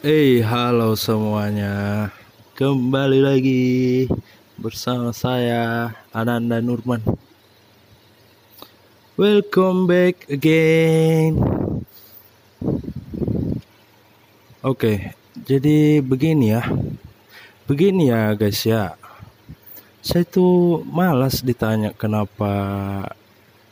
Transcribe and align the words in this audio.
Hey, 0.00 0.40
halo 0.40 0.96
semuanya. 0.96 2.08
Kembali 2.56 3.20
lagi 3.20 4.08
bersama 4.56 5.12
saya 5.12 5.92
Ananda 6.08 6.56
Nurman. 6.64 7.04
Welcome 9.20 9.84
back 9.84 10.24
again. 10.32 11.36
Oke, 14.64 15.12
jadi 15.44 16.00
begini 16.00 16.56
ya. 16.56 16.64
Begini 17.68 18.08
ya, 18.08 18.32
guys 18.32 18.64
ya. 18.64 18.96
Saya 20.00 20.24
tuh 20.24 20.80
malas 20.88 21.44
ditanya 21.44 21.92
kenapa 21.92 22.48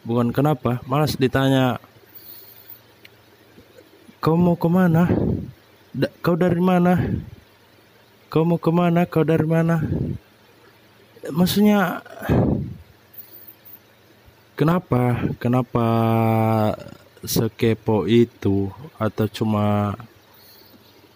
bukan 0.05 0.29
kenapa, 0.37 0.85
malas 0.85 1.17
ditanya 1.17 1.81
kau 4.21 4.37
mau 4.37 4.61
ke 4.61 4.69
mana? 4.69 5.09
Kau 5.97 6.37
dari 6.37 6.61
mana? 6.61 7.01
Kau 8.29 8.45
mau 8.45 8.61
ke 8.61 8.69
mana? 8.69 9.09
Kau 9.09 9.25
dari 9.25 9.49
mana? 9.49 9.81
Maksudnya 11.33 12.05
kenapa? 14.53 15.17
Kenapa 15.41 15.87
sekepo 17.25 18.05
itu? 18.05 18.69
Atau 19.01 19.33
cuma 19.33 19.97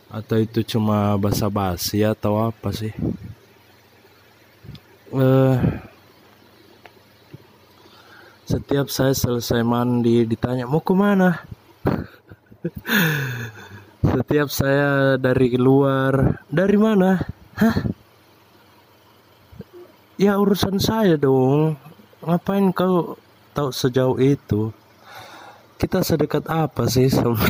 atau 0.09 0.37
itu 0.41 0.65
cuma 0.65 1.21
basa-basi 1.21 2.01
atau 2.01 2.41
apa 2.41 2.73
sih? 2.73 2.97
Eh, 5.13 5.57
setiap 8.49 8.89
saya 8.89 9.13
selesai 9.13 9.61
mandi 9.61 10.25
ditanya 10.25 10.65
mau 10.65 10.81
ke 10.81 10.97
mana? 10.97 11.45
Setiap 14.13 14.53
saya 14.53 15.17
dari 15.17 15.57
luar, 15.57 16.45
dari 16.53 16.77
mana? 16.77 17.17
Hah? 17.57 17.77
Ya 20.21 20.37
urusan 20.37 20.77
saya 20.77 21.17
dong. 21.17 21.81
Ngapain 22.21 22.77
kau 22.77 23.17
tahu 23.57 23.73
sejauh 23.73 24.21
itu? 24.21 24.69
Kita 25.81 26.05
sedekat 26.05 26.45
apa 26.53 26.85
sih 26.93 27.09
sama 27.09 27.41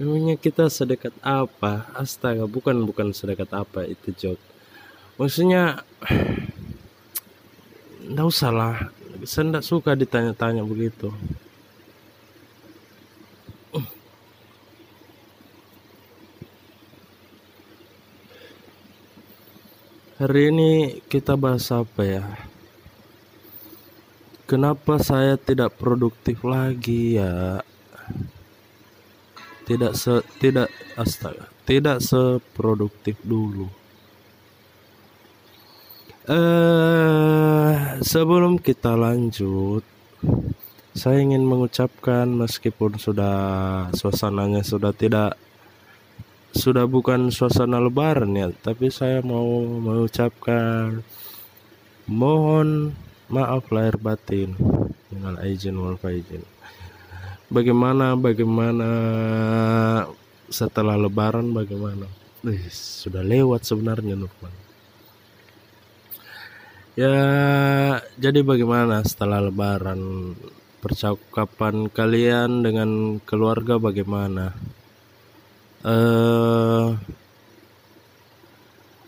Emangnya 0.00 0.40
kita 0.40 0.72
sedekat 0.72 1.12
apa? 1.20 1.92
Astaga, 1.92 2.48
bukan 2.48 2.80
bukan 2.88 3.12
sedekat 3.12 3.52
apa 3.52 3.84
itu 3.84 4.16
joke. 4.16 4.40
Maksudnya 5.20 5.84
nggak 8.16 8.26
usah 8.32 8.48
lah. 8.48 8.76
Saya 9.28 9.52
nggak 9.52 9.66
suka 9.68 9.92
ditanya-tanya 9.92 10.64
begitu. 10.64 11.12
Hari 20.20 20.52
ini 20.52 21.00
kita 21.08 21.32
bahas 21.32 21.72
apa 21.72 22.04
ya? 22.04 22.20
Kenapa 24.44 25.00
saya 25.00 25.40
tidak 25.40 25.80
produktif 25.80 26.44
lagi 26.44 27.16
ya? 27.16 27.64
Tidak 29.64 29.96
se 29.96 30.20
tidak 30.36 30.68
astaga, 30.92 31.48
tidak 31.64 32.04
seproduktif 32.04 33.16
dulu. 33.24 33.72
Eh, 36.28 37.72
sebelum 38.04 38.60
kita 38.60 39.00
lanjut, 39.00 39.88
saya 40.92 41.24
ingin 41.24 41.48
mengucapkan 41.48 42.28
meskipun 42.28 43.00
sudah 43.00 43.88
suasananya 43.96 44.60
sudah 44.68 44.92
tidak 44.92 45.40
sudah 46.50 46.84
bukan 46.86 47.30
suasana 47.30 47.78
lebaran 47.78 48.34
ya, 48.34 48.50
tapi 48.50 48.90
saya 48.90 49.22
mau 49.22 49.62
mengucapkan 49.62 51.02
mohon 52.10 52.90
maaf 53.30 53.70
lahir 53.70 53.94
batin 53.96 54.58
dengan 55.06 55.38
izin 55.42 55.78
wal 55.78 55.94
faizin. 55.94 56.42
Bagaimana 57.50 58.14
bagaimana 58.14 58.90
setelah 60.50 60.98
lebaran 60.98 61.50
bagaimana? 61.54 62.06
Wih, 62.42 62.66
sudah 62.70 63.22
lewat 63.22 63.66
sebenarnya 63.66 64.18
Nurman. 64.18 64.54
Ya, 66.98 67.16
jadi 68.18 68.42
bagaimana 68.42 69.06
setelah 69.06 69.38
lebaran? 69.38 70.34
Percakapan 70.80 71.92
kalian 71.92 72.64
dengan 72.64 73.20
keluarga 73.22 73.76
bagaimana? 73.76 74.56
Eh 75.84 76.86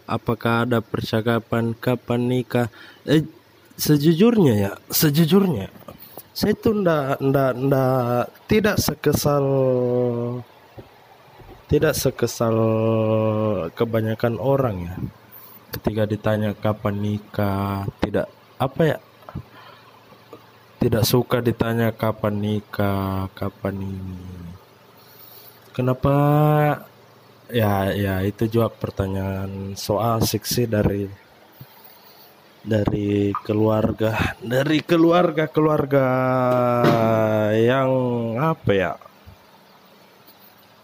apakah 0.09 0.69
ada 0.69 0.79
percakapan 0.81 1.73
kapan 1.77 2.21
nikah? 2.29 2.69
Eh, 3.09 3.25
sejujurnya 3.77 4.55
ya, 4.57 4.73
sejujurnya 4.93 5.69
saya 6.33 6.57
tuh 6.57 6.81
ndak 6.81 7.21
ndak 7.21 7.53
ndak 7.61 8.25
tidak 8.49 8.77
sekesal 8.81 9.45
tidak 11.69 11.93
sekesal 11.93 12.57
kebanyakan 13.77 14.41
orang 14.41 14.77
ya. 14.89 14.97
Ketika 15.73 16.05
ditanya 16.09 16.53
kapan 16.57 17.01
nikah, 17.01 17.89
tidak 18.01 18.29
apa 18.61 18.97
ya? 18.97 18.99
Tidak 20.81 21.05
suka 21.05 21.41
ditanya 21.41 21.93
kapan 21.93 22.41
nikah, 22.41 23.29
kapan 23.33 23.81
ini. 23.81 24.21
Kenapa? 25.73 26.15
Ya 27.49 27.93
ya 27.93 28.15
itu 28.25 28.45
juga 28.49 28.69
pertanyaan 28.73 29.73
soal 29.77 30.21
asik 30.21 30.45
sih 30.45 30.65
dari 30.69 31.05
dari 32.65 33.33
keluarga 33.45 34.37
dari 34.41 34.81
keluarga 34.85 35.45
keluarga 35.49 36.07
yang 37.57 37.91
apa 38.37 38.71
ya? 38.73 38.93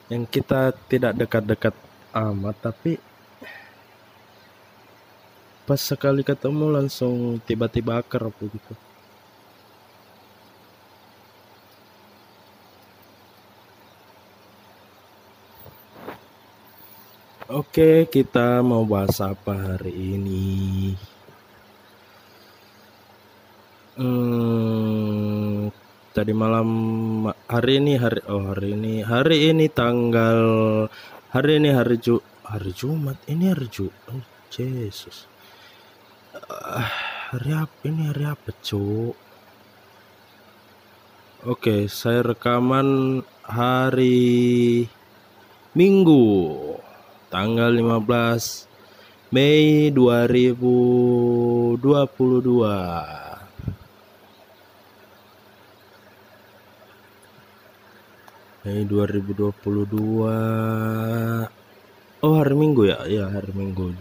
Yang 0.09 0.25
kita 0.41 0.72
tidak 0.88 1.12
dekat-dekat 1.21 1.75
amat 2.16 2.56
tapi 2.56 2.97
pas 5.69 5.77
sekali 5.77 6.25
ketemu 6.25 6.81
langsung 6.81 7.37
tiba-tiba 7.44 8.00
akrab 8.00 8.32
begitu 8.41 8.72
Oke, 17.48 18.04
kita 18.12 18.60
mau 18.60 18.84
bahas 18.84 19.25
apa 19.25 19.56
hari 19.56 19.88
ini? 19.88 20.92
Hmm, 23.97 25.72
tadi 26.12 26.36
malam 26.36 26.69
hari 27.48 27.81
ini 27.81 27.97
hari 27.97 28.20
oh 28.28 28.53
hari 28.53 28.76
ini 28.76 29.00
hari 29.00 29.48
ini 29.48 29.64
tanggal 29.72 30.41
hari 31.32 31.56
ini 31.56 31.72
hari 31.72 31.97
Ju 31.97 32.20
hari 32.44 32.69
Jumat 32.76 33.16
ini 33.25 33.48
hari 33.48 33.65
Ju 33.72 33.88
oh, 33.88 34.20
Yesus 34.53 35.25
Ah, 36.53 36.92
hari 37.32 37.56
apa 37.56 37.80
ini 37.88 38.12
hari 38.12 38.28
apa 38.28 38.53
cu? 38.60 39.16
Oke 41.48 41.88
saya 41.88 42.28
rekaman 42.28 43.25
hari 43.41 44.84
Minggu 45.72 46.67
tanggal 47.28 47.72
15 47.72 48.69
Mei 49.33 49.91
2022 49.93 51.77
Mei 58.65 58.84
2022 58.84 61.59
Oh 62.19 62.34
hari 62.34 62.54
Minggu 62.59 62.83
ya? 62.83 63.07
Ya 63.07 63.31
hari 63.31 63.54
Minggu. 63.54 63.95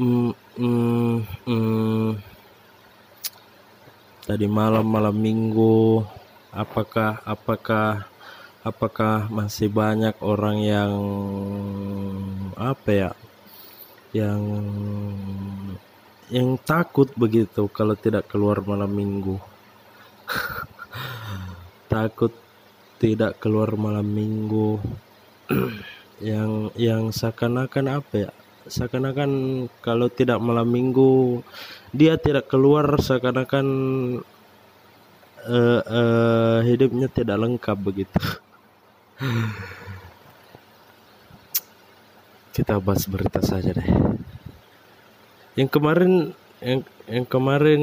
Hmm, 0.00 0.32
hmm, 0.56 1.20
hmm. 1.44 2.16
Tadi 4.24 4.48
malam 4.48 4.88
malam 4.88 5.12
Minggu. 5.12 6.00
Apakah 6.48 7.20
apakah 7.28 8.08
apakah 8.64 9.28
masih 9.28 9.68
banyak 9.68 10.16
orang 10.24 10.56
yang 10.64 10.92
apa 12.56 12.90
ya 12.90 13.10
yang 14.16 14.40
yang 16.32 16.56
takut 16.64 17.12
begitu 17.12 17.68
kalau 17.68 17.92
tidak 17.92 18.24
keluar 18.32 18.64
malam 18.64 18.88
minggu? 18.88 19.36
Takut 21.92 22.32
tidak 22.96 23.36
keluar 23.36 23.76
malam 23.76 24.08
minggu. 24.08 24.80
Yang 26.22 26.70
yang 26.78 27.10
seakan-akan 27.10 28.00
apa 28.00 28.14
ya 28.14 28.30
seakan-akan 28.64 29.30
kalau 29.84 30.08
tidak 30.08 30.40
malam 30.40 30.64
minggu 30.64 31.42
dia 31.92 32.16
tidak 32.16 32.48
keluar 32.48 32.96
seakan-akan 32.96 33.66
eh, 35.44 35.82
eh, 35.84 36.58
hidupnya 36.72 37.12
tidak 37.12 37.44
lengkap 37.44 37.76
begitu 37.76 38.16
Kita 42.54 42.78
bahas 42.82 43.06
berita 43.06 43.42
saja 43.42 43.74
deh. 43.74 43.90
Yang 45.54 45.70
kemarin 45.70 46.12
yang 46.64 46.80
yang 47.04 47.26
kemarin 47.28 47.82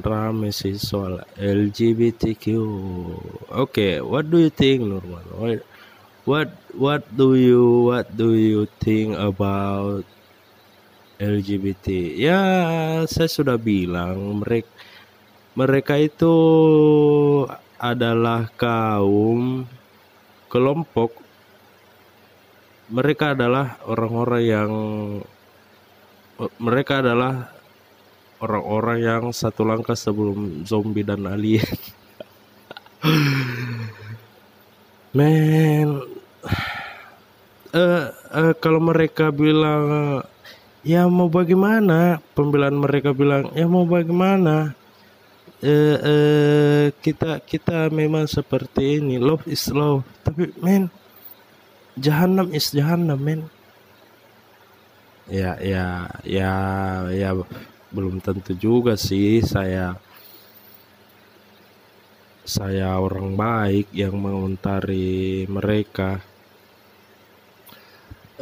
rame 0.00 0.54
sih 0.54 0.78
soal 0.78 1.24
LGBTQ. 1.36 2.44
Oke, 2.56 3.52
okay, 3.52 3.92
what 4.00 4.28
do 4.30 4.38
you 4.38 4.52
think, 4.52 4.86
Norman? 4.86 5.26
What 5.34 5.60
what 6.24 6.48
what 6.76 7.02
do 7.10 7.34
you 7.34 7.90
what 7.90 8.08
do 8.14 8.36
you 8.38 8.70
think 8.80 9.18
about 9.18 10.06
LGBT? 11.18 12.16
Ya, 12.16 12.40
saya 13.10 13.28
sudah 13.28 13.58
bilang 13.58 14.40
mereka 14.40 14.70
mereka 15.58 15.98
itu 15.98 16.36
adalah 17.76 18.48
kaum 18.54 19.66
kelompok 20.50 21.14
mereka 22.90 23.38
adalah 23.38 23.78
orang-orang 23.86 24.42
yang 24.42 24.70
mereka 26.58 26.98
adalah 26.98 27.54
orang-orang 28.42 28.98
yang 29.04 29.24
satu 29.30 29.62
langkah 29.62 29.94
sebelum 29.94 30.66
zombie 30.66 31.06
dan 31.06 31.22
alien. 31.28 31.78
Men, 35.16 35.88
uh, 37.74 38.06
uh, 38.30 38.54
kalau 38.58 38.80
mereka 38.80 39.34
bilang 39.34 40.22
ya 40.80 41.04
mau 41.10 41.28
bagaimana, 41.28 42.22
pembelaan 42.32 42.78
mereka 42.78 43.12
bilang 43.12 43.52
ya 43.52 43.66
mau 43.68 43.84
bagaimana, 43.84 44.72
uh, 45.64 45.96
uh, 46.00 46.84
kita 47.00 47.40
kita 47.44 47.92
memang 47.92 48.24
seperti 48.24 49.00
ini, 49.00 49.20
love 49.20 49.44
is 49.48 49.68
love, 49.72 50.04
tapi 50.24 50.52
men, 50.60 50.88
jahanam 51.96 52.48
is 52.52 52.72
jahanam 52.72 53.20
men. 53.20 53.40
Ya 55.30 55.54
ya 55.62 56.10
ya 56.26 56.52
ya 57.14 57.30
belum 57.94 58.18
tentu 58.18 58.50
juga 58.58 58.98
sih 58.98 59.38
saya 59.46 59.94
saya 62.42 62.98
orang 62.98 63.38
baik 63.38 63.94
yang 63.94 64.18
mengontari 64.18 65.46
mereka. 65.46 66.18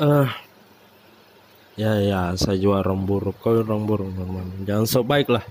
Eh 0.01 0.25
uh, 0.25 0.31
ya 1.77 1.93
ya 2.01 2.21
saya 2.41 2.57
juga 2.57 2.89
orang 2.89 3.05
buruk. 3.05 3.37
Kau 3.37 3.53
orang 3.53 3.85
buruk 3.85 4.09
jangan 4.65 4.89
so 4.89 5.05
baik 5.05 5.29
lah 5.29 5.45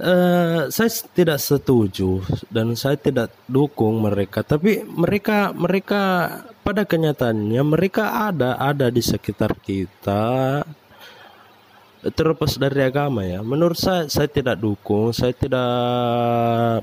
uh, 0.00 0.70
saya 0.72 0.90
tidak 1.12 1.42
setuju 1.42 2.22
dan 2.48 2.72
saya 2.78 2.96
tidak 2.96 3.34
dukung 3.50 4.00
mereka. 4.00 4.40
Tapi 4.46 4.86
mereka 4.86 5.52
mereka 5.52 6.02
pada 6.62 6.86
kenyataannya 6.86 7.62
mereka 7.66 8.30
ada 8.32 8.56
ada 8.56 8.88
di 8.88 9.02
sekitar 9.02 9.58
kita 9.58 10.62
terlepas 12.14 12.56
dari 12.56 12.80
agama 12.82 13.26
ya. 13.26 13.44
Menurut 13.44 13.76
saya 13.76 14.08
saya 14.08 14.30
tidak 14.30 14.56
dukung 14.62 15.12
saya 15.12 15.34
tidak 15.34 15.70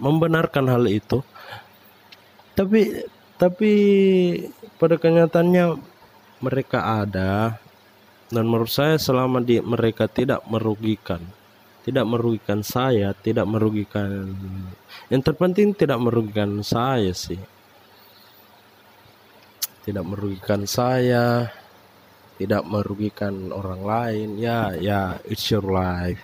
membenarkan 0.04 0.66
hal 0.70 0.86
itu. 0.86 1.24
Tapi 2.54 3.08
tapi 3.40 3.74
pada 4.76 5.00
kenyataannya 5.00 5.80
mereka 6.44 7.04
ada 7.04 7.56
dan 8.30 8.44
menurut 8.46 8.72
saya 8.72 8.96
selama 9.00 9.42
di 9.42 9.60
mereka 9.64 10.06
tidak 10.12 10.44
merugikan 10.48 11.24
tidak 11.90 12.06
merugikan 12.06 12.62
saya 12.62 13.18
tidak 13.18 13.50
merugikan 13.50 14.30
yang 15.10 15.26
terpenting 15.26 15.74
tidak 15.74 15.98
merugikan 15.98 16.62
saya 16.62 17.10
sih. 17.18 17.42
Tidak 19.82 20.06
merugikan 20.06 20.70
saya 20.70 21.50
tidak 22.38 22.64
merugikan 22.70 23.50
orang 23.50 23.82
lain. 23.82 24.30
Ya 24.38 24.78
ya 24.78 25.18
it's 25.26 25.50
your 25.50 25.66
life. 25.66 26.22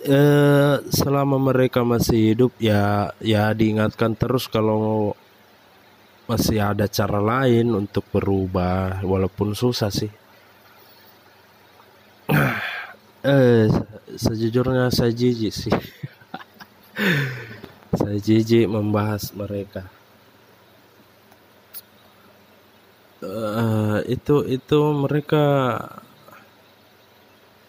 Eh, 0.00 0.76
selama 0.88 1.36
mereka 1.36 1.84
masih 1.84 2.32
hidup 2.32 2.52
ya 2.56 3.12
ya 3.20 3.52
diingatkan 3.52 4.16
terus 4.16 4.48
kalau 4.48 5.12
masih 6.24 6.56
ada 6.56 6.88
cara 6.88 7.20
lain 7.20 7.76
untuk 7.76 8.08
berubah 8.08 9.04
walaupun 9.04 9.52
susah 9.52 9.92
sih 9.92 10.08
eh 13.20 13.68
sejujurnya 14.16 14.88
saya 14.88 15.12
jijik 15.12 15.52
sih. 15.52 15.74
Saya 18.00 18.16
jijik 18.22 18.70
membahas 18.70 19.34
mereka. 19.34 19.82
Uh, 23.20 24.00
itu 24.08 24.46
itu 24.48 24.78
mereka 24.96 25.44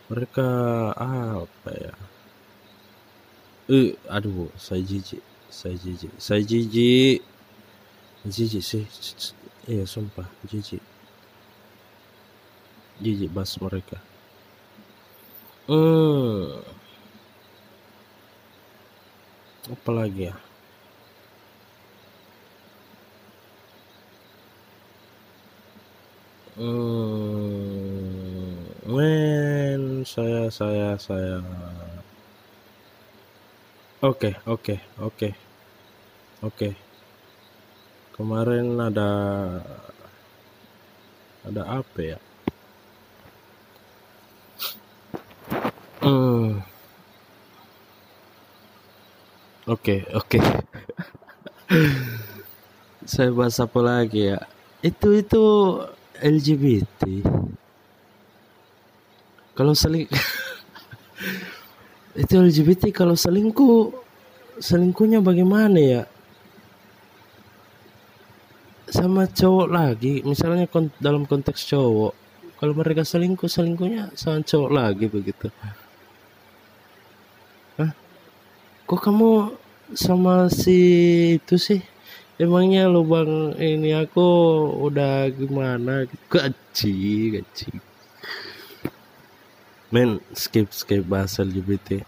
mereka 0.08 0.48
apa 0.96 1.72
ya? 1.74 1.94
Eh 3.68 3.98
aduh 4.08 4.48
saya 4.56 4.80
jijik 4.86 5.20
saya 5.52 5.76
jijik 5.76 6.14
saya 6.16 6.40
jijik 6.46 7.20
jijik 8.30 8.64
sih 8.64 8.86
iya 9.68 9.84
sumpah 9.90 10.30
jijik. 10.48 10.84
Jijik 13.02 13.34
bas 13.34 13.58
mereka 13.60 14.00
hmm 15.68 16.62
apa 19.72 19.90
lagi 19.94 20.30
ya 20.30 20.36
Hmm, 26.52 27.32
men, 28.86 30.04
saya 30.04 30.52
saya 30.52 31.00
saya. 31.00 31.40
Oke, 34.02 34.36
oke, 34.46 34.76
oke. 35.00 35.30
Oke. 36.42 36.74
Kemarin 38.16 38.78
ada 38.78 39.10
ada 41.46 41.64
apa 41.82 42.00
ya? 42.02 42.18
Oke, 49.72 50.04
oke. 50.12 50.36
saya 53.12 53.32
bahas 53.32 53.56
apa 53.64 53.80
lagi 53.80 54.36
ya? 54.36 54.44
Itu 54.84 55.16
itu 55.16 55.44
LGBT 56.22 57.02
kalau 59.56 59.76
seling 59.76 60.08
itu 62.22 62.34
LGBT 62.34 62.92
kalau 62.96 63.16
selingkuh 63.18 63.92
selingkuhnya 64.62 65.20
bagaimana 65.20 65.80
ya 65.80 66.02
sama 68.92 69.28
cowok 69.28 69.68
lagi 69.72 70.20
misalnya 70.26 70.68
kon 70.68 70.92
dalam 71.00 71.24
konteks 71.30 71.70
cowok 71.70 72.14
kalau 72.60 72.74
mereka 72.76 73.06
selingkuh 73.06 73.48
selingkuhnya 73.48 74.12
sama 74.18 74.44
cowok 74.44 74.72
lagi 74.72 75.06
begitu 75.08 75.48
Hah? 77.80 77.92
kok 78.90 79.00
kamu 79.00 79.56
sama 79.94 80.48
si 80.52 80.80
itu 81.40 81.56
sih. 81.60 81.82
Emangnya 82.42 82.90
lubang 82.90 83.54
ini 83.62 83.94
aku 83.94 84.28
udah 84.82 85.30
gimana? 85.30 86.10
Gaji 86.32 86.98
gaji. 87.38 87.72
Men 89.92 90.24
skip 90.34 90.72
skip 90.72 91.04
bahasa 91.04 91.44
LGBT 91.44 92.02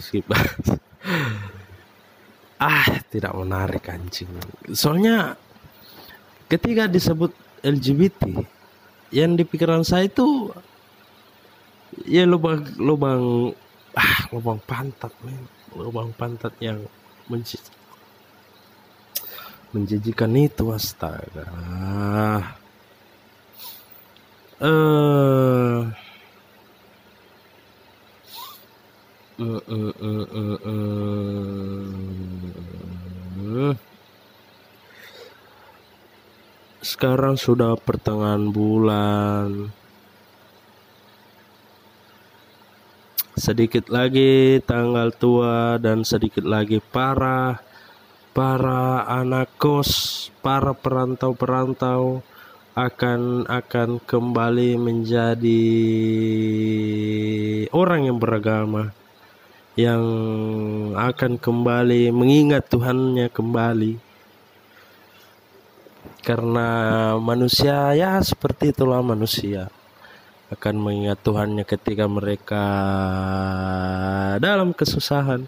skip 0.00 0.24
bahas 0.24 0.80
ah 2.60 2.88
tidak 3.12 3.32
menarik 3.36 3.84
anjing. 3.88 4.28
Soalnya 4.72 5.36
ketika 6.48 6.88
disebut 6.88 7.32
LGBT 7.60 8.44
yang 9.12 9.36
di 9.36 9.44
pikiran 9.44 9.84
saya 9.84 10.08
itu 10.08 10.52
ya 12.06 12.24
lubang 12.24 12.64
lubang 12.80 13.52
ah 13.96 14.18
lubang 14.32 14.58
pantat 14.64 15.12
men 15.26 15.59
lubang 15.78 16.10
pantat 16.14 16.54
yang 16.58 16.82
mencis 17.30 17.62
menjijikan 19.70 20.34
itu 20.34 20.66
astaga. 20.74 21.46
Eh. 24.58 24.66
Uh. 24.66 25.86
sekarang 36.80 37.40
sudah 37.40 37.78
pertengahan 37.80 38.52
bulan 38.52 39.72
sedikit 43.40 43.88
lagi 43.88 44.60
tanggal 44.62 45.16
tua 45.16 45.80
dan 45.80 46.04
sedikit 46.04 46.44
lagi 46.44 46.78
parah. 46.78 47.56
Para 48.30 49.02
anak 49.10 49.58
kos, 49.58 50.28
para 50.38 50.70
perantau-perantau 50.70 52.22
akan 52.78 53.42
akan 53.50 53.98
kembali 54.06 54.78
menjadi 54.78 55.66
orang 57.74 58.06
yang 58.06 58.22
beragama 58.22 58.94
yang 59.74 60.04
akan 60.94 61.42
kembali 61.42 62.14
mengingat 62.14 62.70
Tuhannya 62.70 63.26
kembali. 63.34 63.98
Karena 66.22 66.68
manusia 67.18 67.96
ya 67.98 68.22
seperti 68.22 68.70
itulah 68.70 69.02
manusia 69.02 69.72
akan 70.50 70.74
mengingat 70.82 71.22
Tuhannya 71.22 71.62
ketika 71.62 72.10
mereka 72.10 72.64
dalam 74.42 74.74
kesusahan. 74.74 75.46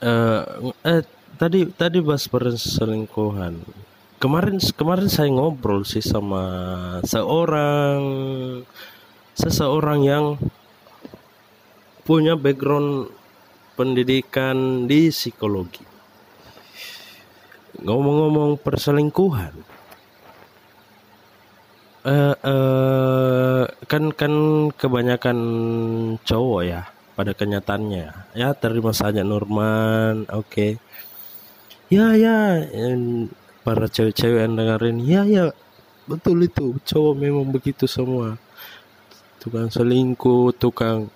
Uh, 0.00 0.72
eh 0.90 1.04
tadi 1.36 1.68
tadi 1.68 2.00
bahas 2.00 2.24
perselingkuhan. 2.26 3.60
Kemarin 4.16 4.56
kemarin 4.72 5.12
saya 5.12 5.28
ngobrol 5.28 5.84
sih 5.84 6.00
sama 6.00 6.44
seorang 7.04 8.00
seseorang 9.36 10.00
yang 10.00 10.24
punya 12.08 12.32
background 12.40 13.12
pendidikan 13.76 14.88
di 14.88 15.12
psikologi. 15.12 15.84
Ngomong-ngomong 17.76 18.56
perselingkuhan, 18.56 19.52
uh, 22.06 23.64
kan 23.90 24.14
kan 24.14 24.32
kebanyakan 24.78 25.38
cowok 26.22 26.62
ya 26.62 26.82
pada 27.18 27.34
kenyataannya 27.34 28.12
ya 28.36 28.48
terima 28.54 28.94
saja 28.94 29.26
Norman 29.26 30.28
oke 30.30 30.46
okay. 30.46 30.70
ya 31.90 32.14
ya 32.14 32.62
para 33.66 33.90
cewek-cewek 33.90 34.46
yang 34.46 34.54
dengerin 34.54 34.98
ya 35.02 35.22
ya 35.26 35.44
betul 36.06 36.38
itu 36.46 36.78
cowok 36.86 37.14
memang 37.18 37.50
begitu 37.50 37.90
semua 37.90 38.38
tukang 39.42 39.70
selingkuh, 39.70 40.54
tukang 40.58 41.10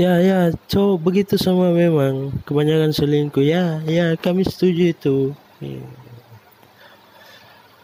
Ya, 0.00 0.16
ya, 0.16 0.48
cowok 0.64 0.96
begitu 1.12 1.36
sama 1.36 1.76
memang 1.76 2.32
kebanyakan 2.48 2.88
selingkuh. 2.88 3.44
Ya, 3.44 3.84
ya, 3.84 4.16
kami 4.16 4.48
setuju 4.48 4.96
itu. 4.96 5.36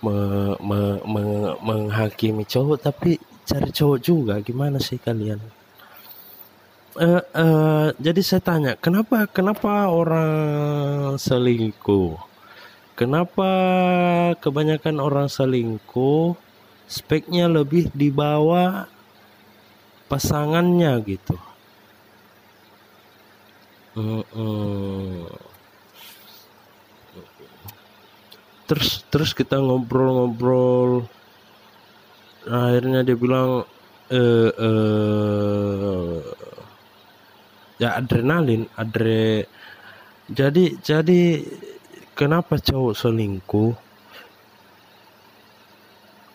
Me, 0.07 0.55
me, 0.63 0.81
me, 1.03 1.23
menghakimi 1.67 2.47
cowok 2.47 2.79
tapi 2.79 3.19
cari 3.43 3.75
cowok 3.75 3.99
juga 3.99 4.39
gimana 4.39 4.79
sih 4.79 5.03
kalian? 5.03 5.43
Uh, 6.95 7.21
uh, 7.35 7.87
jadi 7.99 8.23
saya 8.23 8.41
tanya, 8.41 8.73
kenapa 8.79 9.27
kenapa 9.27 9.91
orang 9.91 11.19
selingkuh? 11.19 12.15
Kenapa 12.95 13.51
kebanyakan 14.39 15.03
orang 15.03 15.29
selingkuh 15.29 16.39
speknya 16.87 17.51
lebih 17.51 17.91
di 17.93 18.09
bawah 18.09 18.87
pasangannya 20.07 20.95
gitu. 21.05 21.37
Terus 28.67 29.07
terus 29.11 29.31
kita 29.35 29.59
ngobrol-ngobrol. 29.63 31.07
Akhirnya 32.47 33.03
dia 33.03 33.17
bilang 33.19 33.67
eh, 34.11 34.51
eh, 34.51 36.17
ya 37.79 37.99
adrenalin, 37.99 38.67
adre. 38.75 39.47
Jadi 40.27 40.79
jadi 40.83 41.43
kenapa 42.19 42.59
cowok 42.59 42.95
selingkuh? 42.95 43.87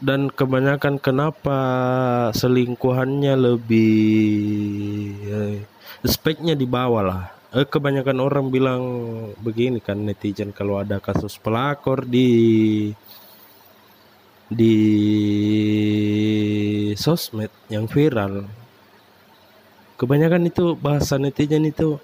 dan 0.01 0.33
kebanyakan 0.33 0.97
kenapa 0.97 1.59
selingkuhannya 2.33 3.37
lebih 3.37 3.93
eh, 5.29 5.61
speknya 6.01 6.57
di 6.57 6.65
bawah 6.65 7.05
lah 7.05 7.40
eh, 7.55 7.67
kebanyakan 7.67 8.17
orang 8.19 8.45
bilang 8.47 8.83
begini 9.39 9.83
kan 9.83 9.99
netizen 10.01 10.55
kalau 10.55 10.79
ada 10.79 11.03
kasus 11.03 11.35
pelakor 11.35 12.07
di 12.07 12.91
di 14.51 14.75
sosmed 16.95 17.51
yang 17.71 17.87
viral 17.87 18.47
kebanyakan 19.95 20.47
itu 20.51 20.75
bahasa 20.75 21.15
netizen 21.15 21.67
itu 21.67 21.99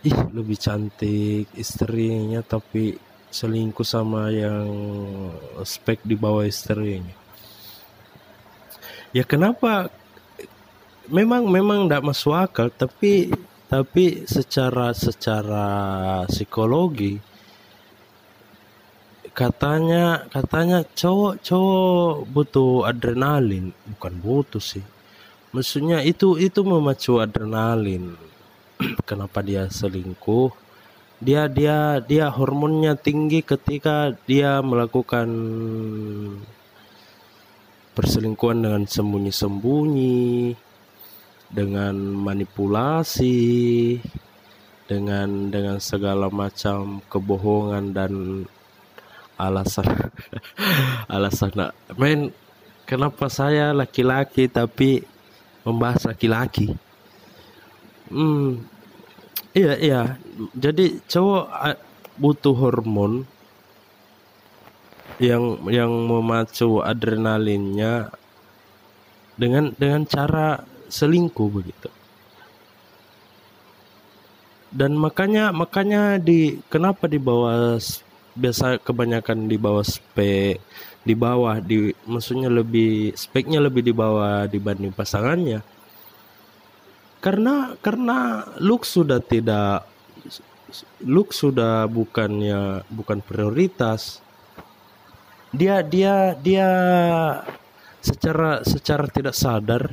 ih 0.00 0.16
lebih 0.32 0.56
cantik 0.56 1.46
istrinya 1.54 2.40
tapi 2.40 2.96
selingkuh 3.30 3.86
sama 3.86 4.28
yang 4.34 4.66
spek 5.62 6.02
di 6.02 6.18
bawah 6.18 6.42
istrinya. 6.42 7.14
Ya 9.14 9.22
kenapa? 9.22 9.90
Memang 11.10 11.46
memang 11.50 11.86
tidak 11.86 12.06
masuk 12.06 12.34
akal 12.34 12.70
tapi 12.70 13.34
tapi 13.70 14.26
secara 14.26 14.90
secara 14.90 15.66
psikologi 16.26 17.22
katanya 19.30 20.26
katanya 20.26 20.82
cowok 20.82 21.38
cowok 21.38 22.14
butuh 22.34 22.90
adrenalin. 22.90 23.70
Bukan 23.94 24.14
butuh 24.18 24.58
sih. 24.58 24.82
Maksudnya 25.54 26.02
itu 26.02 26.34
itu 26.34 26.66
memacu 26.66 27.22
adrenalin. 27.22 28.18
Kenapa 29.08 29.38
dia 29.38 29.70
selingkuh? 29.70 30.50
Dia 31.22 31.46
dia 31.46 32.02
dia 32.02 32.26
hormonnya 32.26 32.98
tinggi 32.98 33.44
ketika 33.46 34.18
dia 34.26 34.58
melakukan 34.66 35.28
perselingkuhan 37.94 38.66
dengan 38.66 38.82
sembunyi-sembunyi 38.88 40.56
dengan 41.50 41.94
manipulasi 41.98 43.98
dengan 44.86 45.50
dengan 45.50 45.82
segala 45.82 46.30
macam 46.30 47.02
kebohongan 47.10 47.94
dan 47.94 48.12
alasan 49.38 49.86
alasan 51.14 51.74
men 51.98 52.30
kenapa 52.86 53.26
saya 53.30 53.74
laki-laki 53.74 54.50
tapi 54.50 55.02
membahas 55.66 56.10
laki-laki 56.10 56.74
hmm 58.10 58.78
Iya 59.50 59.74
iya. 59.82 60.02
Jadi 60.54 61.02
cowok 61.10 61.50
butuh 62.22 62.54
hormon 62.54 63.26
yang 65.18 65.58
yang 65.66 65.90
memacu 65.90 66.78
adrenalinnya 66.78 68.14
dengan 69.34 69.74
dengan 69.74 70.06
cara 70.06 70.62
selingkuh 70.90 71.48
begitu. 71.48 71.88
Dan 74.70 74.94
makanya 74.94 75.50
makanya 75.50 76.18
di 76.18 76.62
kenapa 76.70 77.10
di 77.10 77.18
bawah 77.18 77.78
biasa 78.38 78.78
kebanyakan 78.78 79.50
di 79.50 79.58
bawah 79.58 79.82
spek 79.82 80.62
di 81.00 81.14
bawah 81.16 81.58
di 81.58 81.90
maksudnya 82.04 82.52
lebih 82.52 83.16
speknya 83.16 83.58
lebih 83.58 83.82
di 83.82 83.90
bawah 83.90 84.46
dibanding 84.46 84.92
pasangannya 84.92 85.64
karena 87.18 87.74
karena 87.80 88.46
look 88.60 88.86
sudah 88.86 89.18
tidak 89.18 89.88
look 91.02 91.34
sudah 91.34 91.88
bukannya 91.90 92.84
bukan 92.92 93.18
prioritas 93.24 94.22
dia 95.50 95.82
dia 95.82 96.36
dia 96.38 96.68
secara 98.00 98.62
secara 98.62 99.04
tidak 99.10 99.34
sadar 99.34 99.90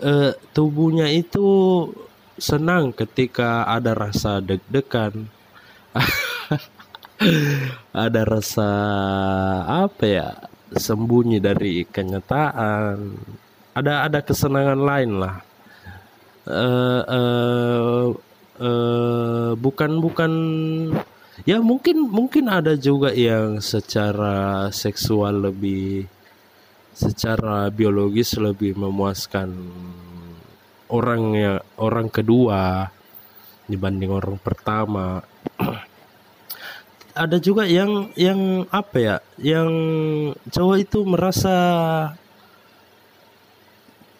eh, 0.00 0.32
tubuhnya 0.52 1.08
itu 1.08 1.46
senang 2.36 2.92
ketika 2.92 3.64
ada 3.64 3.96
rasa 3.96 4.40
deg-degan. 4.44 5.28
Ada 7.96 8.28
rasa 8.28 8.68
apa 9.64 10.04
ya 10.04 10.28
sembunyi 10.76 11.40
dari 11.40 11.88
kenyataan. 11.88 13.16
Ada 13.72 14.04
ada 14.04 14.20
kesenangan 14.20 14.80
lain 14.84 15.10
lah. 15.24 15.40
Uh, 16.44 17.02
uh, 17.08 18.04
uh, 18.60 19.50
bukan 19.56 19.98
bukan 19.98 20.32
ya 21.48 21.58
mungkin 21.58 22.06
mungkin 22.06 22.46
ada 22.46 22.78
juga 22.78 23.10
yang 23.10 23.58
secara 23.58 24.68
seksual 24.70 25.50
lebih 25.50 26.06
secara 26.96 27.68
biologis 27.68 28.40
lebih 28.40 28.72
memuaskan 28.72 29.52
orang 30.88 31.22
ya 31.36 31.54
orang 31.76 32.08
kedua 32.08 32.88
dibanding 33.68 34.08
orang 34.08 34.40
pertama. 34.40 35.20
Ada 37.16 37.36
juga 37.40 37.68
yang 37.68 38.12
yang 38.16 38.64
apa 38.72 38.96
ya 38.96 39.16
yang 39.40 39.72
cowok 40.48 40.76
itu 40.80 40.98
merasa 41.04 41.56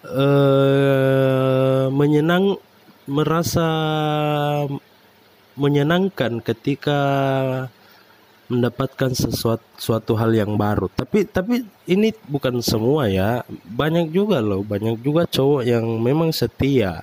eh, 0.04 1.84
menyenang 1.92 2.56
merasa 3.08 3.68
menyenangkan 5.56 6.44
ketika 6.44 7.00
mendapatkan 8.46 9.10
sesuatu 9.12 9.64
suatu 9.76 10.14
hal 10.14 10.34
yang 10.34 10.54
baru. 10.54 10.86
Tapi 10.92 11.26
tapi 11.26 11.66
ini 11.90 12.14
bukan 12.30 12.62
semua 12.62 13.10
ya. 13.10 13.42
Banyak 13.66 14.14
juga 14.14 14.38
loh, 14.38 14.62
banyak 14.62 15.02
juga 15.02 15.26
cowok 15.26 15.62
yang 15.66 15.84
memang 15.98 16.30
setia. 16.30 17.02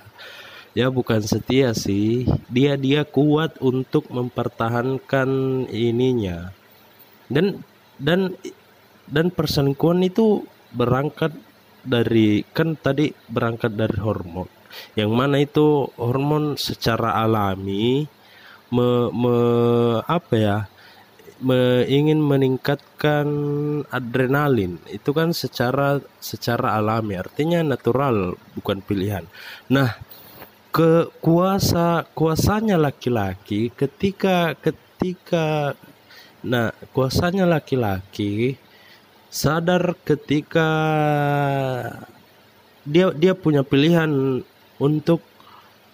Ya 0.74 0.90
bukan 0.90 1.22
setia 1.22 1.70
sih. 1.76 2.26
Dia 2.50 2.74
dia 2.74 3.06
kuat 3.06 3.60
untuk 3.62 4.10
mempertahankan 4.10 5.28
ininya. 5.70 6.50
Dan 7.30 7.62
dan 8.00 8.34
dan 9.06 9.30
perselingkuhan 9.30 10.02
itu 10.02 10.42
berangkat 10.74 11.30
dari 11.84 12.42
kan 12.50 12.74
tadi 12.74 13.12
berangkat 13.28 13.76
dari 13.76 13.96
hormon. 14.00 14.48
Yang 14.98 15.12
mana 15.14 15.36
itu 15.38 15.86
hormon 15.94 16.58
secara 16.58 17.14
alami 17.22 18.10
me, 18.74 18.88
me 19.14 19.36
apa 20.08 20.34
ya? 20.34 20.58
Me, 21.44 21.84
ingin 21.84 22.18
meningkatkan 22.24 23.28
adrenalin 23.92 24.80
itu 24.88 25.12
kan 25.12 25.36
secara 25.36 26.00
secara 26.18 26.80
alami 26.80 27.20
artinya 27.20 27.60
natural 27.60 28.34
bukan 28.56 28.80
pilihan. 28.80 29.28
Nah, 29.68 29.92
ke 30.74 31.12
kuasa 31.22 32.08
kuasanya 32.16 32.80
laki-laki 32.80 33.70
ketika 33.76 34.58
ketika 34.58 35.78
nah 36.42 36.74
kuasanya 36.90 37.46
laki-laki 37.46 38.58
sadar 39.28 39.94
ketika 40.02 40.68
dia 42.84 43.14
dia 43.14 43.32
punya 43.38 43.62
pilihan 43.62 44.42
untuk 44.82 45.22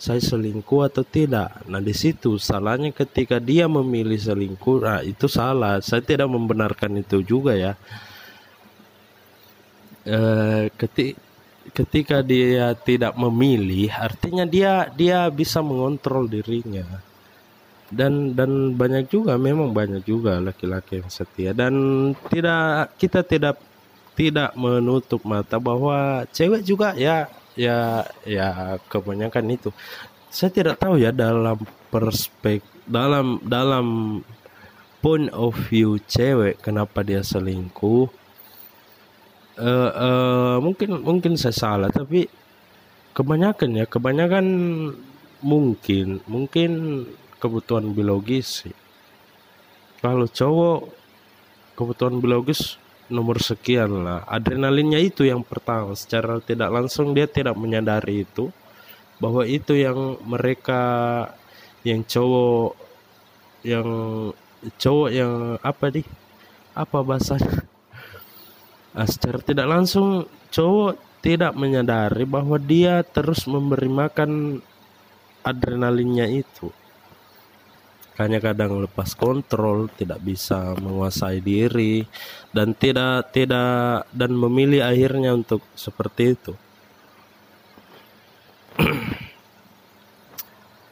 saya 0.01 0.17
selingkuh 0.17 0.89
atau 0.89 1.05
tidak. 1.05 1.61
Nah, 1.69 1.77
di 1.77 1.93
situ 1.93 2.41
salahnya 2.41 2.89
ketika 2.89 3.37
dia 3.37 3.69
memilih 3.69 4.17
selingkuh, 4.17 4.81
nah 4.81 5.05
itu 5.05 5.29
salah. 5.29 5.85
Saya 5.85 6.01
tidak 6.01 6.33
membenarkan 6.33 7.05
itu 7.05 7.21
juga 7.21 7.53
ya. 7.53 7.77
E, 10.09 10.19
keti, 10.73 11.13
ketika 11.77 12.25
dia 12.25 12.73
tidak 12.81 13.13
memilih, 13.13 13.93
artinya 13.93 14.49
dia 14.49 14.89
dia 14.89 15.29
bisa 15.29 15.61
mengontrol 15.61 16.25
dirinya. 16.33 16.89
Dan 17.93 18.33
dan 18.33 18.73
banyak 18.73 19.05
juga 19.13 19.37
memang 19.37 19.69
banyak 19.77 20.01
juga 20.09 20.41
laki-laki 20.41 21.03
yang 21.05 21.11
setia 21.11 21.51
dan 21.51 21.75
tidak 22.31 22.95
kita 22.97 23.21
tidak 23.27 23.59
tidak 24.15 24.55
menutup 24.55 25.21
mata 25.27 25.59
bahwa 25.59 26.23
cewek 26.31 26.63
juga 26.63 26.95
ya 26.95 27.27
ya 27.59 28.07
ya 28.23 28.79
kebanyakan 28.87 29.55
itu 29.55 29.71
saya 30.31 30.51
tidak 30.55 30.79
tahu 30.79 31.03
ya 31.03 31.11
dalam 31.11 31.59
perspek 31.91 32.63
dalam 32.87 33.43
dalam 33.43 34.19
point 35.03 35.31
of 35.35 35.57
view 35.69 35.99
cewek 36.07 36.63
kenapa 36.63 37.03
dia 37.03 37.25
selingkuh 37.25 38.07
uh, 39.59 39.91
uh, 39.91 40.57
mungkin 40.63 41.03
mungkin 41.03 41.35
saya 41.35 41.55
salah 41.57 41.91
tapi 41.91 42.31
kebanyakan 43.17 43.83
ya 43.83 43.85
kebanyakan 43.91 44.47
mungkin 45.43 46.21
mungkin 46.29 46.71
kebutuhan 47.41 47.91
biologis 47.97 48.65
sih. 48.65 48.77
kalau 50.05 50.29
cowok 50.29 50.93
kebutuhan 51.75 52.21
biologis 52.21 52.77
nomor 53.11 53.43
sekian 53.43 54.07
lah. 54.07 54.23
Adrenalinnya 54.25 55.03
itu 55.03 55.27
yang 55.27 55.43
pertama. 55.43 55.93
Secara 55.99 56.39
tidak 56.41 56.71
langsung 56.71 57.13
dia 57.13 57.27
tidak 57.27 57.59
menyadari 57.59 58.25
itu 58.25 58.49
bahwa 59.21 59.45
itu 59.45 59.77
yang 59.77 60.17
mereka 60.25 60.83
yang 61.85 62.01
cowok 62.05 62.73
yang 63.61 63.89
cowok 64.81 65.11
yang 65.13 65.33
apa 65.61 65.87
di 65.93 66.03
apa 66.73 66.99
bahasanya 67.05 67.65
nah, 68.97 69.05
secara 69.09 69.45
tidak 69.45 69.67
langsung 69.69 70.25
cowok 70.49 70.97
tidak 71.21 71.53
menyadari 71.53 72.25
bahwa 72.25 72.57
dia 72.57 73.05
terus 73.05 73.45
memberi 73.45 73.93
makan 73.93 74.65
adrenalinnya 75.45 76.29
itu 76.33 76.73
hanya 78.21 78.37
kadang 78.39 78.85
lepas 78.85 79.17
kontrol, 79.17 79.89
tidak 79.97 80.21
bisa 80.21 80.77
menguasai 80.77 81.41
diri 81.41 82.05
dan 82.53 82.77
tidak 82.77 83.33
tidak 83.33 84.05
dan 84.13 84.37
memilih 84.37 84.85
akhirnya 84.85 85.33
untuk 85.33 85.65
seperti 85.73 86.37
itu. 86.37 86.53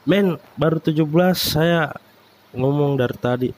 Men, 0.09 0.41
baru 0.57 0.81
17 0.81 1.05
saya 1.37 1.93
ngomong 2.57 2.97
dari 2.97 3.17
tadi. 3.21 3.51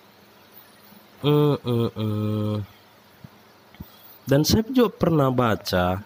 Mm, 1.22 1.56
mm, 1.62 1.90
mm. 1.94 2.54
Dan 4.26 4.42
saya 4.42 4.66
juga 4.66 4.90
pernah 4.90 5.30
baca 5.30 6.02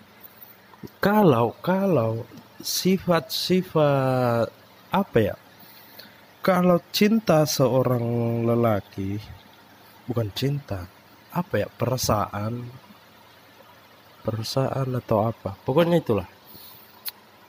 kalau 1.00 1.56
kalau 1.64 2.28
sifat-sifat 2.60 4.48
apa 4.88 5.18
ya 5.20 5.36
kalau 6.44 6.76
cinta 6.92 7.48
seorang 7.48 8.04
lelaki 8.44 9.16
bukan 10.04 10.28
cinta 10.36 10.84
apa 11.32 11.64
ya 11.64 11.68
perasaan? 11.72 12.68
Perasaan 14.20 14.92
atau 15.00 15.24
apa? 15.24 15.56
Pokoknya 15.64 16.00
itulah. 16.04 16.28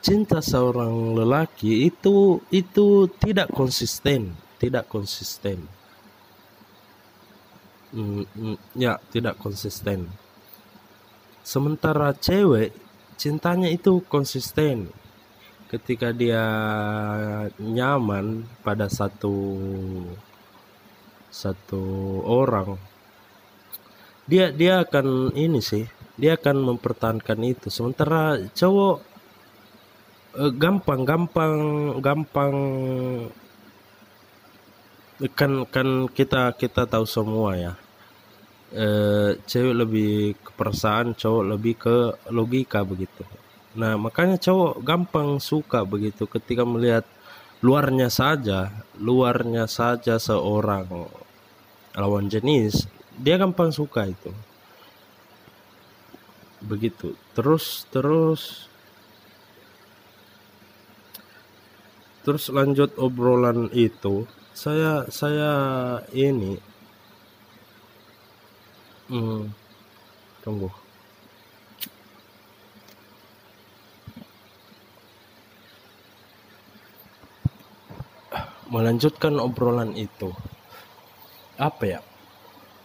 Cinta 0.00 0.40
seorang 0.40 1.12
lelaki 1.12 1.84
itu 1.84 2.40
itu 2.48 3.12
tidak 3.20 3.52
konsisten 3.52 4.32
tidak 4.56 4.88
konsisten. 4.88 5.68
Mm, 7.92 8.24
mm, 8.26 8.56
ya 8.76 8.98
tidak 9.12 9.38
konsisten. 9.40 10.10
Sementara 11.46 12.10
cewek 12.16 12.74
cintanya 13.14 13.70
itu 13.70 14.02
konsisten 14.10 14.90
ketika 15.66 16.14
dia 16.14 16.44
nyaman 17.58 18.46
pada 18.62 18.86
satu 18.86 19.34
satu 21.30 21.82
orang 22.22 22.78
dia 24.26 24.50
dia 24.50 24.82
akan 24.82 25.34
ini 25.34 25.58
sih 25.62 25.86
dia 26.16 26.34
akan 26.40 26.74
mempertahankan 26.74 27.38
itu. 27.44 27.68
Sementara 27.68 28.40
cowok 28.56 28.96
eh, 30.40 30.52
gampang 30.56 31.04
gampang 31.04 31.54
gampang 32.00 32.54
kan 35.32 35.52
kan 35.68 35.88
kita 36.12 36.52
kita 36.56 36.84
tahu 36.88 37.04
semua 37.08 37.56
ya. 37.56 37.72
Eh, 38.74 39.38
cewek 39.46 39.74
lebih 39.78 40.12
ke 40.42 40.50
perasaan 40.58 41.14
cowok 41.14 41.44
lebih 41.54 41.74
ke 41.78 41.96
logika 42.34 42.82
begitu 42.82 43.22
Nah, 43.76 44.00
makanya 44.00 44.40
cowok 44.40 44.80
gampang 44.80 45.36
suka 45.36 45.84
begitu 45.84 46.24
ketika 46.24 46.64
melihat 46.64 47.04
luarnya 47.60 48.08
saja, 48.08 48.72
luarnya 48.96 49.68
saja 49.68 50.16
seorang 50.16 51.04
lawan 51.92 52.32
jenis, 52.32 52.88
dia 53.20 53.36
gampang 53.36 53.68
suka 53.68 54.08
itu. 54.08 54.32
Begitu. 56.64 57.12
Terus 57.36 57.84
terus 57.92 58.64
terus 62.24 62.48
lanjut 62.48 62.96
obrolan 62.96 63.68
itu, 63.76 64.24
saya 64.56 65.04
saya 65.12 65.52
ini 66.16 66.56
hmm, 69.12 69.52
tunggu 70.40 70.85
melanjutkan 78.70 79.38
obrolan 79.38 79.94
itu. 79.94 80.32
Apa 81.56 81.82
ya? 81.84 82.00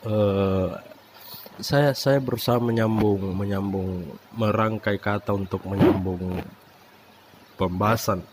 Uh, 0.01 0.73
saya 1.61 1.93
saya 1.93 2.17
berusaha 2.17 2.57
menyambung 2.57 3.37
menyambung 3.37 4.17
merangkai 4.33 4.97
kata 4.97 5.37
untuk 5.37 5.61
menyambung 5.69 6.41
pembahasan. 7.59 8.25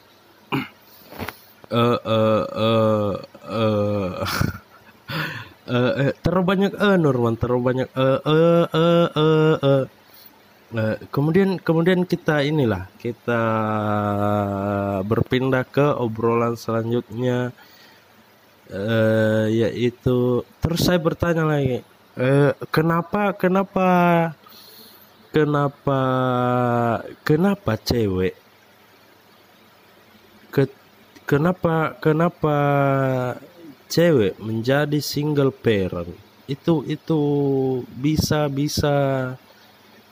Uh, 1.68 2.00
uh, 2.00 2.44
uh, 2.56 3.14
uh, 5.68 6.12
terlalu 6.24 6.44
banyak 6.48 6.72
eh 6.72 6.96
Norman 6.96 7.36
terlalu 7.36 7.60
banyak 7.60 7.88
eh 7.92 8.18
eh 8.24 8.64
eh 8.72 9.56
eh 9.60 9.82
Nah, 10.68 11.00
kemudian 11.08 11.56
kemudian 11.56 12.04
kita 12.04 12.44
inilah 12.44 12.92
kita 13.00 13.42
berpindah 15.00 15.64
ke 15.64 15.96
obrolan 15.96 16.60
selanjutnya 16.60 17.56
uh, 18.68 19.48
yaitu 19.48 20.44
terus 20.60 20.84
saya 20.84 21.00
bertanya 21.00 21.48
lagi 21.48 21.80
uh, 22.20 22.52
kenapa 22.68 23.32
kenapa 23.32 23.88
kenapa 25.32 26.00
kenapa 27.24 27.72
cewek 27.80 28.36
ke, 30.52 30.68
kenapa 31.24 31.96
kenapa 31.96 32.56
cewek 33.88 34.36
menjadi 34.36 35.00
single 35.00 35.52
parent? 35.52 36.12
Itu 36.48 36.84
itu 36.84 37.20
bisa 37.92 38.48
bisa 38.48 38.96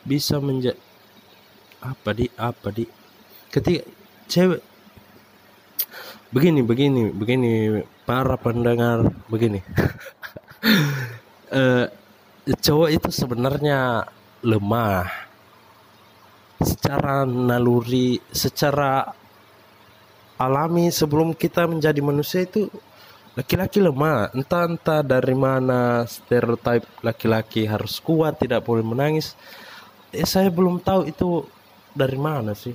bisa 0.07 0.39
menjadi 0.39 0.79
apa 1.83 2.11
di 2.15 2.27
apa 2.39 2.71
di 2.71 2.87
ketika 3.51 3.83
cewek 4.31 4.63
begini 6.31 6.61
begini 6.63 7.03
begini 7.15 7.53
para 8.07 8.35
pendengar 8.39 9.11
begini. 9.31 9.63
Uh, 11.51 11.87
cowok 12.65 12.91
itu 12.95 13.09
sebenarnya 13.11 14.07
lemah. 14.47 15.11
Secara 16.57 17.29
naluri 17.29 18.17
secara 18.33 19.13
alami 20.41 20.89
sebelum 20.89 21.37
kita 21.37 21.69
menjadi 21.69 22.01
manusia 22.01 22.49
itu 22.49 22.71
laki-laki 23.37 23.79
lemah. 23.79 24.33
Entah 24.33 24.65
entah 24.67 25.01
dari 25.05 25.37
mana 25.37 26.09
stereotip 26.09 26.89
laki-laki 27.05 27.69
harus 27.69 28.01
kuat 28.01 28.41
tidak 28.41 28.65
boleh 28.65 28.83
menangis 28.83 29.37
eh 30.17 30.29
saya 30.29 30.49
belum 30.49 30.81
tahu 30.81 31.09
itu 31.13 31.45
dari 31.93 32.19
mana 32.19 32.53
sih. 32.57 32.75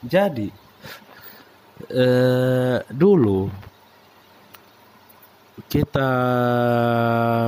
Jadi 0.00 0.48
eh, 1.88 2.78
dulu 2.88 3.50
kita 5.70 6.10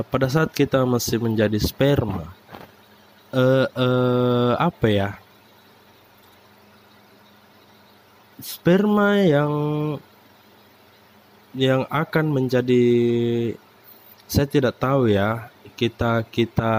pada 0.07 0.27
saat 0.31 0.53
kita 0.55 0.85
masih 0.87 1.19
menjadi 1.19 1.57
sperma 1.59 2.29
eh, 3.33 3.67
eh, 3.67 4.53
apa 4.55 4.87
ya 4.87 5.09
sperma 8.39 9.19
yang 9.23 9.53
yang 11.53 11.85
akan 11.89 12.25
menjadi 12.33 12.85
saya 14.33 14.49
tidak 14.49 14.81
tahu 14.81 15.13
ya 15.13 15.53
kita 15.77 16.25
kita 16.25 16.73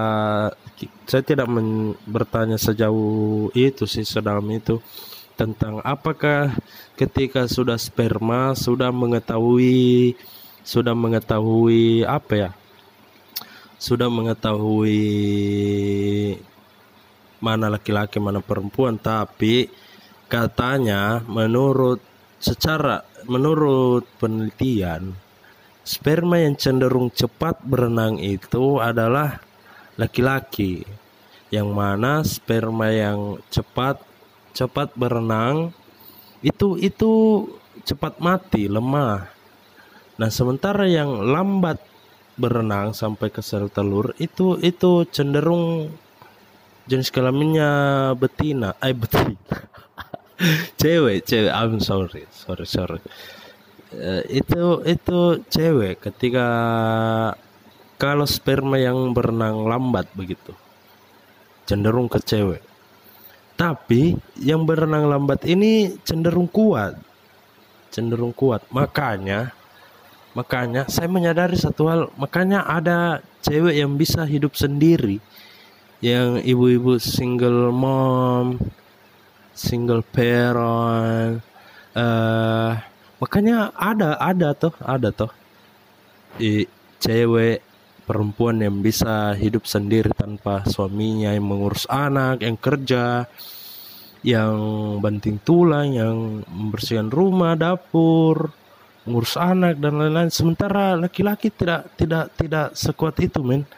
saya 1.07 1.23
tidak 1.23 1.47
men, 1.47 1.95
bertanya 2.03 2.59
sejauh 2.59 3.47
itu 3.55 3.87
sih 3.87 4.03
sedalam 4.03 4.43
itu 4.51 4.83
tentang 5.38 5.79
apakah 5.87 6.51
ketika 6.99 7.47
sudah 7.47 7.79
sperma 7.79 8.59
sudah 8.59 8.90
mengetahui 8.90 10.19
sudah 10.67 10.99
mengetahui 10.99 12.03
apa 12.03 12.35
ya 12.35 12.51
sudah 13.79 14.11
mengetahui 14.11 14.99
mana 17.38 17.71
laki-laki 17.71 18.19
mana 18.19 18.43
perempuan 18.43 18.99
tapi 18.99 19.71
katanya 20.27 21.23
menurut 21.31 22.03
secara 22.43 23.07
menurut 23.31 24.03
penelitian 24.19 25.24
sperma 25.85 26.40
yang 26.40 26.57
cenderung 26.57 27.12
cepat 27.12 27.61
berenang 27.61 28.16
itu 28.16 28.81
adalah 28.81 29.38
laki-laki 30.01 30.83
yang 31.53 31.70
mana 31.70 32.25
sperma 32.25 32.88
yang 32.90 33.38
cepat 33.53 34.01
cepat 34.57 34.97
berenang 34.97 35.77
itu 36.40 36.81
itu 36.81 37.12
cepat 37.85 38.18
mati 38.18 38.66
lemah. 38.66 39.29
Nah 40.16 40.31
sementara 40.33 40.88
yang 40.88 41.20
lambat 41.20 41.79
berenang 42.35 42.97
sampai 42.97 43.31
ke 43.31 43.44
sel 43.44 43.70
telur 43.70 44.16
itu 44.18 44.59
itu 44.59 45.07
cenderung 45.12 45.92
jenis 46.88 47.12
kelaminnya 47.12 47.70
betina 48.16 48.75
eh 48.81 48.97
betina. 48.97 49.37
Cewek 50.81 51.23
cewek 51.23 51.53
I'm 51.55 51.79
sorry 51.79 52.27
sorry 52.35 52.66
sorry 52.66 53.01
itu 54.30 54.83
itu 54.87 55.18
cewek 55.50 56.02
ketika 56.02 56.46
kalau 57.96 58.26
sperma 58.26 58.76
yang 58.76 59.14
berenang 59.14 59.64
lambat 59.64 60.11
begitu 60.12 60.52
cenderung 61.64 62.11
ke 62.11 62.20
cewek. 62.20 62.62
Tapi 63.54 64.18
yang 64.42 64.66
berenang 64.66 65.07
lambat 65.07 65.46
ini 65.46 65.94
cenderung 66.02 66.50
kuat 66.50 66.98
cenderung 67.94 68.35
kuat. 68.35 68.66
Makanya 68.74 69.54
makanya 70.35 70.90
saya 70.90 71.07
menyadari 71.07 71.54
satu 71.54 71.87
hal 71.87 72.00
makanya 72.18 72.66
ada 72.66 73.22
cewek 73.46 73.78
yang 73.78 73.94
bisa 73.94 74.26
hidup 74.26 74.59
sendiri 74.59 75.22
yang 76.02 76.42
ibu-ibu 76.42 76.98
single 76.98 77.70
mom 77.70 78.59
single 79.54 80.02
parent 80.02 81.38
uh, 81.94 82.83
makanya 83.22 83.70
ada 83.74 84.18
ada 84.18 84.55
tuh 84.55 84.74
ada 84.83 85.09
tuh 85.14 85.33
I, 86.42 86.66
cewek 86.98 87.62
perempuan 88.05 88.61
yang 88.61 88.83
bisa 88.83 89.33
hidup 89.38 89.64
sendiri 89.64 90.11
tanpa 90.12 90.66
suaminya 90.66 91.31
yang 91.33 91.46
mengurus 91.46 91.87
anak 91.87 92.42
yang 92.42 92.59
kerja 92.59 93.24
yang 94.24 94.57
banting 95.05 95.38
tulang 95.44 95.94
yang 95.94 96.42
membersihkan 96.48 97.12
rumah 97.12 97.55
dapur 97.55 98.50
mengurus 99.05 99.37
anak 99.37 99.77
dan 99.79 100.00
lain-lain. 100.00 100.33
Sementara 100.33 100.96
laki-laki 100.96 101.53
tidak 101.53 101.92
tidak 102.00 102.33
tidak 102.40 102.72
sekuat 102.72 103.20
itu 103.20 103.44
men. 103.44 103.68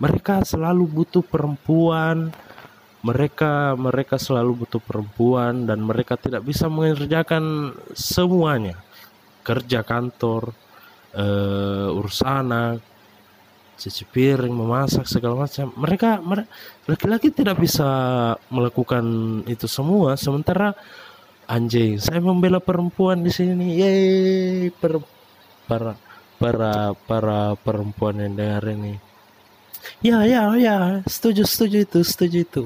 Mereka 0.00 0.48
selalu 0.48 0.88
butuh 0.88 1.20
perempuan 1.20 2.32
mereka 3.00 3.72
mereka 3.80 4.20
selalu 4.20 4.64
butuh 4.64 4.82
perempuan 4.82 5.64
dan 5.64 5.80
mereka 5.80 6.20
tidak 6.20 6.44
bisa 6.44 6.68
mengerjakan 6.68 7.72
semuanya. 7.96 8.76
Kerja 9.40 9.80
kantor 9.80 10.52
uh, 11.16 11.96
urus 11.96 12.20
anak 12.20 12.84
cuci 13.80 14.04
piring 14.04 14.52
memasak 14.52 15.08
segala 15.08 15.48
macam. 15.48 15.72
Mereka 15.72 16.20
laki-laki 16.84 17.32
tidak 17.32 17.56
bisa 17.56 17.88
melakukan 18.52 19.04
itu 19.48 19.64
semua. 19.64 20.20
Sementara 20.20 20.76
anjing 21.48 21.96
saya 21.96 22.20
membela 22.20 22.60
perempuan 22.60 23.24
di 23.24 23.32
sini. 23.32 23.80
Yeay 23.80 24.68
per, 24.76 25.00
para 25.64 25.96
para 26.36 26.92
para 27.08 27.56
perempuan 27.56 28.20
yang 28.20 28.36
dengar 28.36 28.64
ini 28.68 29.09
Ya, 30.00 30.24
ya, 30.24 30.52
ya, 30.56 30.76
setuju, 31.04 31.44
setuju 31.44 31.84
itu, 31.84 32.00
setuju 32.04 32.38
itu. 32.44 32.64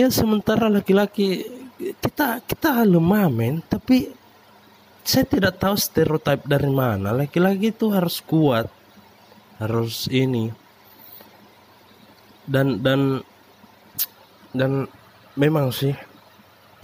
ya 0.00 0.06
sementara 0.12 0.68
laki-laki 0.68 1.44
kita 2.00 2.44
kita 2.44 2.84
lemah 2.84 3.28
men, 3.32 3.64
tapi 3.64 4.12
saya 5.00 5.24
tidak 5.24 5.56
tahu 5.56 5.76
stereotip 5.76 6.44
dari 6.44 6.68
mana. 6.68 7.16
Laki-laki 7.16 7.72
itu 7.72 7.88
harus 7.92 8.20
kuat, 8.20 8.68
harus 9.56 10.08
ini. 10.12 10.52
Dan 12.44 12.80
dan 12.84 13.24
dan 14.52 14.84
memang 15.36 15.72
sih, 15.72 15.94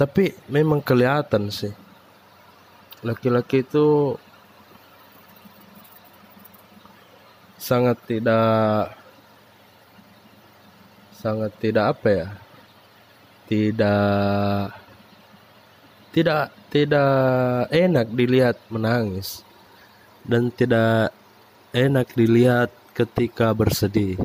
tapi 0.01 0.33
memang 0.49 0.81
kelihatan 0.81 1.53
sih. 1.53 1.73
Laki-laki 3.05 3.63
itu 3.63 4.17
sangat 7.67 7.99
tidak 8.07 8.95
sangat 11.19 11.51
tidak 11.59 11.85
apa 11.99 12.09
ya? 12.15 12.29
Tidak 13.51 14.67
tidak 16.15 16.45
tidak 16.71 17.67
enak 17.75 18.07
dilihat 18.15 18.57
menangis. 18.71 19.43
Dan 20.23 20.55
tidak 20.55 21.11
enak 21.75 22.07
dilihat 22.15 22.71
ketika 22.95 23.51
bersedih. 23.51 24.19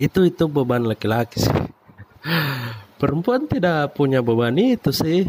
Itu 0.00 0.24
itu 0.24 0.48
beban 0.48 0.88
laki-laki 0.88 1.44
sih. 1.44 1.60
Perempuan 3.00 3.44
tidak 3.48 3.96
punya 3.96 4.24
beban 4.24 4.56
itu 4.56 4.92
sih. 4.92 5.28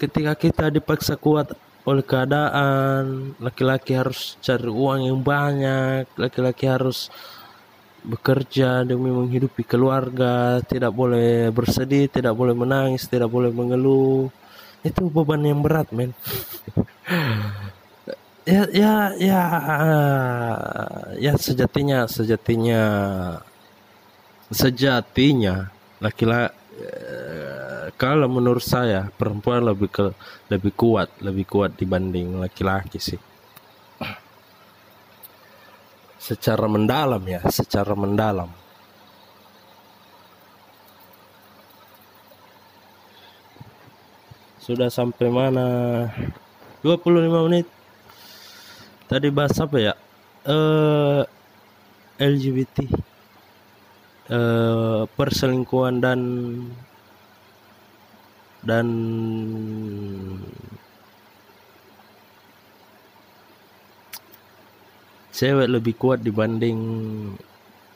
Ketika 0.00 0.32
kita 0.32 0.72
dipaksa 0.72 1.16
kuat 1.20 1.52
oleh 1.88 2.04
keadaan 2.04 3.32
laki-laki 3.40 3.96
harus 3.96 4.36
cari 4.44 4.68
uang 4.68 5.08
yang 5.08 5.20
banyak 5.24 6.04
laki-laki 6.20 6.68
harus 6.68 7.08
bekerja 8.00 8.84
demi 8.84 9.12
menghidupi 9.12 9.64
keluarga 9.64 10.60
tidak 10.64 10.92
boleh 10.92 11.52
bersedih 11.52 12.08
tidak 12.08 12.32
boleh 12.36 12.52
menangis 12.56 13.08
tidak 13.08 13.28
boleh 13.28 13.52
mengeluh. 13.52 14.28
Itu 14.80 15.12
beban 15.12 15.44
yang 15.44 15.60
berat 15.60 15.92
men. 15.92 16.12
Ya 18.48 18.64
ya 18.72 19.12
ya 19.20 19.42
ya 21.20 21.32
sejatinya 21.36 22.08
sejatinya 22.08 22.82
sejatinya 24.48 25.68
laki-laki 26.00 26.56
kalau 27.96 28.26
menurut 28.30 28.62
saya 28.62 29.08
perempuan 29.14 29.64
lebih 29.64 29.90
ke 29.90 30.06
lebih 30.50 30.72
kuat 30.74 31.08
lebih 31.22 31.46
kuat 31.46 31.74
dibanding 31.78 32.38
laki-laki 32.42 32.98
sih. 33.00 33.20
Secara 36.20 36.68
mendalam 36.68 37.22
ya 37.24 37.40
secara 37.48 37.96
mendalam. 37.96 38.50
Sudah 44.60 44.92
sampai 44.92 45.26
mana? 45.32 45.66
25 46.84 47.46
menit. 47.48 47.66
Tadi 49.08 49.26
bahas 49.32 49.56
apa 49.58 49.76
ya? 49.80 49.94
Eh 50.46 51.22
LGBT 52.20 52.76
eh 54.30 55.02
perselingkuhan 55.16 55.98
dan 55.98 56.20
dan 58.60 58.86
cewek 65.32 65.68
lebih 65.68 65.94
kuat 65.96 66.20
dibanding 66.20 66.78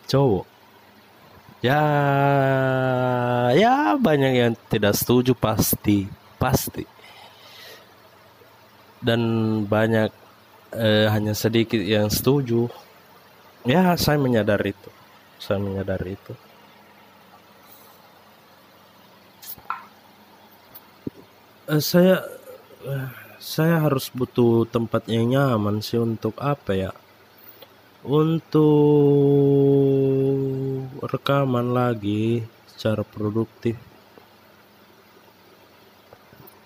cowok. 0.08 0.46
Ya 1.64 1.80
ya 3.56 3.96
banyak 3.96 4.32
yang 4.36 4.52
tidak 4.68 4.96
setuju 4.96 5.36
pasti 5.36 6.08
pasti. 6.40 6.84
Dan 9.04 9.20
banyak 9.68 10.08
eh, 10.72 11.06
hanya 11.12 11.36
sedikit 11.36 11.80
yang 11.80 12.08
setuju. 12.08 12.68
Ya 13.64 13.96
saya 13.96 14.16
menyadari 14.16 14.72
itu. 14.72 14.90
Saya 15.40 15.60
menyadari 15.60 16.16
itu 16.16 16.32
Eh, 21.64 21.80
saya 21.80 22.20
eh, 22.84 23.08
saya 23.40 23.88
harus 23.88 24.12
butuh 24.12 24.68
tempat 24.68 25.08
yang 25.08 25.32
nyaman 25.32 25.80
sih 25.80 25.96
untuk 25.96 26.36
apa 26.36 26.76
ya? 26.76 26.92
Untuk 28.04 28.68
rekaman 31.00 31.72
lagi 31.72 32.44
secara 32.68 33.00
produktif. 33.00 33.80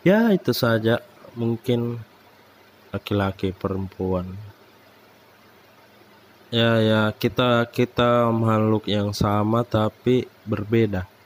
Ya 0.02 0.34
itu 0.34 0.50
saja. 0.50 0.98
Mungkin 1.38 2.02
laki-laki 2.90 3.54
perempuan. 3.54 4.34
Ya 6.50 6.82
ya 6.82 7.14
kita 7.14 7.70
kita 7.70 8.34
makhluk 8.34 8.90
yang 8.90 9.14
sama 9.14 9.62
tapi 9.62 10.26
berbeda 10.42 11.17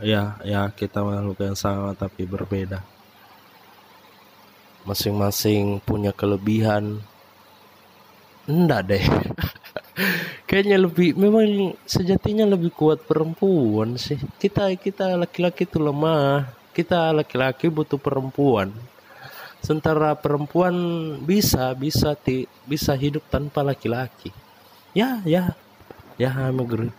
ya 0.00 0.40
ya 0.44 0.68
kita 0.72 1.04
makhluk 1.04 1.40
yang 1.44 1.56
sama 1.56 1.92
tapi 1.92 2.24
berbeda. 2.24 2.80
Masing-masing 4.88 5.78
punya 5.84 6.10
kelebihan. 6.10 7.04
Enggak 8.48 8.80
deh. 8.88 9.04
Kayaknya 10.48 10.78
lebih 10.80 11.14
memang 11.14 11.76
sejatinya 11.84 12.48
lebih 12.48 12.72
kuat 12.72 13.04
perempuan 13.04 14.00
sih. 14.00 14.18
Kita 14.40 14.72
kita 14.74 15.20
laki-laki 15.20 15.68
itu 15.68 15.78
lemah. 15.78 16.48
Kita 16.72 17.12
laki-laki 17.12 17.68
butuh 17.68 18.00
perempuan. 18.00 18.72
Sementara 19.60 20.16
perempuan 20.16 20.74
bisa 21.20 21.76
bisa 21.76 22.16
ti, 22.16 22.48
bisa 22.64 22.96
hidup 22.96 23.22
tanpa 23.28 23.60
laki-laki. 23.60 24.32
Ya 24.96 25.20
ya. 25.28 25.52
Ya 26.16 26.32
I'm 26.32 26.58
agree. 26.64 26.90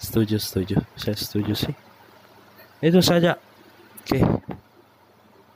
Setuju 0.00 0.40
setuju. 0.40 0.80
Saya 0.96 1.14
setuju 1.14 1.54
sih 1.54 1.91
itu 2.82 2.98
saja 2.98 3.38
oke 4.02 4.18
okay. 4.18 4.22